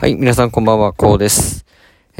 [0.00, 1.66] はい、皆さんこんばんは、こうです。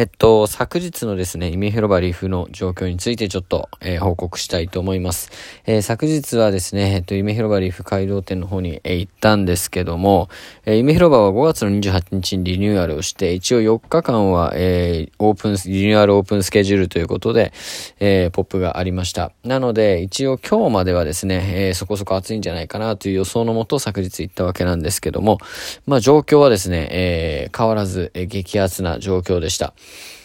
[0.01, 5.31] えっと、昨日のですね、夢広場リーフの状況についてちょっと、えー、報告したいと思います。
[5.67, 10.31] えー、昨日はですね、えっと、夢広場リーフ街道店の方に、えー、行ったんですけども、
[10.65, 17.53] え夢広場は5月の28日にリニューアルをして、一応4日間は、えオープン、リニューアルオープンスケジュールということで、
[17.99, 19.33] えポップがありました。
[19.45, 25.41] なので、一応今日まではですね、えそこそこ暑いんじゃないかなという予想のもと昨日行ったわけなんですけども、
[25.85, 29.75] まあ状況はですね、え変わらず、え激アツな状況でした。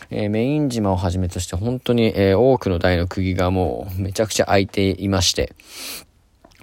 [0.10, 5.54] えー、メイン島をはじめとして本当に、えー、多くの台の釘がもうめちゃくちゃ空いていまして、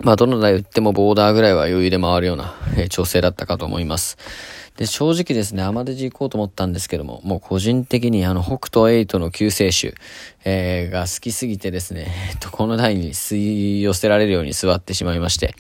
[0.00, 4.16] まあ、どの台打ってもボーダーぐらいは余裕で回るような、えー、調整だったかと思います。
[4.76, 9.94] で、正直ですね、アマデジ行こうと思ったんですけども、もう個人的にあの、北斗8の救世主、
[10.44, 13.36] えー、が好きすぎてですね、えっと、この台に吸
[13.78, 15.54] い寄せられるように座ってしまいまして、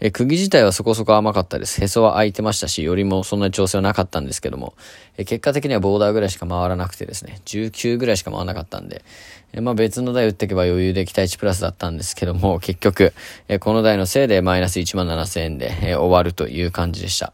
[0.00, 1.82] え釘自体はそこそこ甘かったです。
[1.82, 4.74] へそは空いてましたし、よりもそんなに調整はなかったんですけども、
[5.16, 9.04] え結果的にはボーダーぐらいしか回らなくてですね、19ぐらいしか回らなかったんで、
[9.52, 13.12] えまあ別の台打っていけば余裕で期待値プラスだったんですけども、結局、
[13.48, 17.32] えこの台のせいでマイナス1万7000円で、え終わるという感じでした。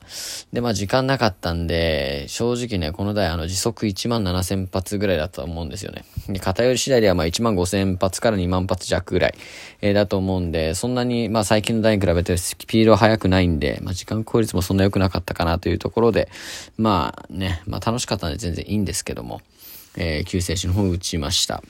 [0.55, 6.05] で、まあ時間なかったたんで、正直ね、この台あの時速1万7000発ぐらいだと思うんですよね。
[6.29, 9.35] で、偏り次第ではまあ1万5000発から2万発弱ぐらい、
[9.81, 16.29] えー、だと思うんで、そんなにまあ最近の台に比べてスピードは速くないんで、まあ時間効率もそんな良くなかったかなというところで、
[16.77, 19.41] まあね、まあ楽しかったんで全然いいんですけども、
[19.97, 21.63] えー、救世主の方を打ちました。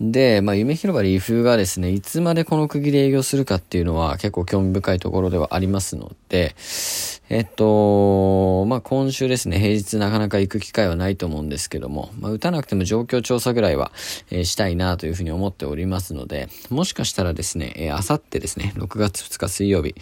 [0.00, 6.54] で、まあ、夢広場リーフがですね、いつまでこの区切り営業するかっていうのは結構興味深いところではありますので、
[7.30, 13.92] えっと、まあ、今週ですね、平日なかなか行く機会はないと思うんですけども、まあ、打たなくても状況調査ぐらいは、
[14.30, 19.94] えー、したいなというふうに思っておりますので、もしかしたらですね、えー、あさってですね、6月2日水曜日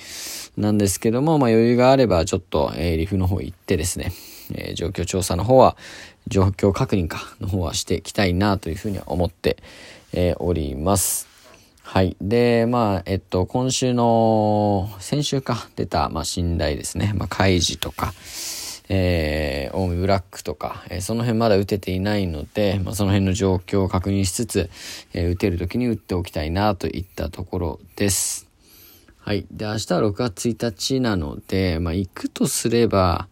[0.56, 4.12] なんですけども、まあ、余裕があればちょっと、えー、リフの方行ってですね、
[4.55, 5.77] えー、状況調査の方は、
[6.27, 9.59] 状況確認かの方はしていきたいなというふうには思って、
[10.12, 11.32] え、おります。
[11.83, 12.17] はい。
[12.20, 17.13] で、まあ、えっと、今週の、先週か、出た、まあ、信頼ですね。
[17.15, 18.15] まあ、開示とか、
[18.89, 24.71] えー、オウムブラックとか、えー、その辺まだ打てていないので、まあ、その辺の状況を確認しつつ、
[25.13, 28.48] えー、打てる時に打っておきたいなといったところです。
[29.19, 29.47] はい。
[29.51, 33.29] で、明日は6月1日なので、まあ、行くとすれば、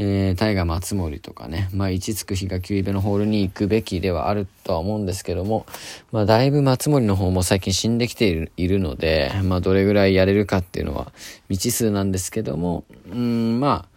[0.00, 5.66] えー、タイガー松森とかね、まあ、一つく日が急イベのホールに行くべきではあるとは思うんですけども、
[6.12, 11.10] まあ、だいぶ松森の方も最近死んできているいるので、まあ、どれぐらいやれるかっていうのは
[11.48, 13.88] 未知数なんですけども、うん、まあ、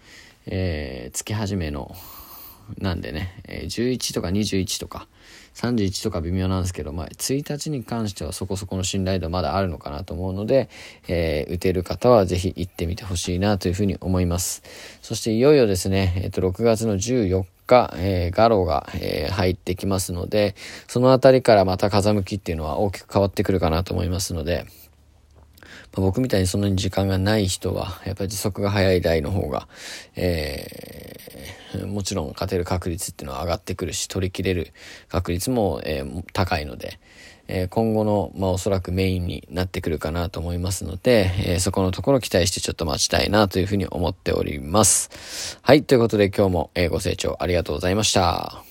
[0.48, 1.96] えー、月始めの、
[2.80, 5.08] なんでね、えー、11とか21とか、
[5.56, 10.70] 31とか微妙なんですけど、まあ、1日に関してはそこそこの信頼度まだあるのかなと思うので、
[11.08, 14.64] えー、打てる方はぜひ行ってみてほしいなというふうに思います。
[15.02, 20.56] そしていよいよですね、えっ、ー、と、6月の14日、えー、ガロが、えー、入ってきますので、
[20.88, 24.66] そのあたりからまた風向きっていうのは大きく変わってくるかなと思いますので、
[25.94, 29.68] まあ、僕みたいにそんなに時間がない人は、やっぱり時速が速い台の方が、
[30.16, 31.21] えー、
[31.88, 34.74] もちろん勝てる確率っていうのは上がってくるし、取り切れる
[35.10, 37.00] 確率も、えー、高いので、
[37.48, 45.60] えー、今後の、まあ、おそらくメインになってくるかなと思いますので、えー、そこのところ期待してちょっと待ちたいなというふうに思っております。
[45.62, 48.71] はい、ということで今日も、え、ご清聴ありがとうございました。